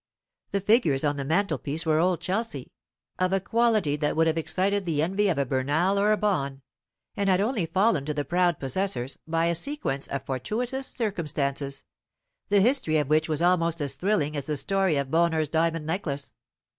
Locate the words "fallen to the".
7.67-8.25